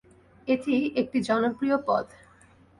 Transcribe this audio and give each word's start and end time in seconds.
এটি 0.47 0.75
একটি 0.95 1.17
জনপ্রিয় 1.21 1.77
পদ। 1.87 2.05